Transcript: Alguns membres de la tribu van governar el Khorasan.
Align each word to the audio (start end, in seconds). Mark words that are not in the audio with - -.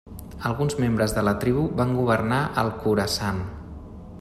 Alguns 0.51 0.75
membres 0.83 1.13
de 1.17 1.23
la 1.27 1.33
tribu 1.43 1.67
van 1.81 1.93
governar 1.99 2.41
el 2.63 2.73
Khorasan. 2.81 3.45